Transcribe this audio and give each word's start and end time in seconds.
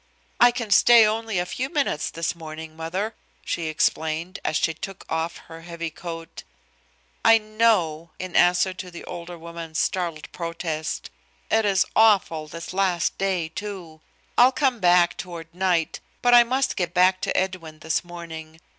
"I 0.39 0.49
can 0.49 0.71
stay 0.71 1.05
only 1.05 1.37
a 1.37 1.45
few 1.45 1.69
minutes 1.69 2.09
this 2.09 2.33
morning, 2.33 2.75
mother," 2.75 3.13
she 3.45 3.67
explained, 3.67 4.39
as 4.43 4.57
she 4.57 4.73
took 4.73 5.05
off 5.09 5.37
her 5.47 5.61
heavy 5.61 5.91
coat. 5.91 6.41
"I 7.23 7.37
know," 7.37 8.09
in 8.17 8.35
answer 8.35 8.73
to 8.73 8.89
the 8.89 9.03
older 9.03 9.37
woman's 9.37 9.77
startled 9.77 10.31
protest. 10.31 11.11
"It 11.51 11.65
is 11.65 11.85
awful 11.95 12.47
this 12.47 12.73
last 12.73 13.19
day, 13.19 13.47
too. 13.49 14.01
I'll 14.39 14.51
come 14.51 14.79
back 14.79 15.17
toward 15.17 15.53
night, 15.53 15.99
but 16.23 16.33
I 16.33 16.43
must 16.45 16.75
get 16.75 16.95
back 16.95 17.21
to 17.21 17.37
Edwin 17.37 17.77
this 17.77 18.03
morning. 18.03 18.59